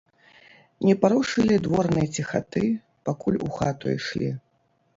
Не 0.89 0.95
парушылі 1.03 1.57
дворнай 1.67 2.07
ціхаты, 2.19 2.63
пакуль 3.09 3.41
у 3.51 3.53
хату 3.61 3.85
ішлі. 3.97 4.35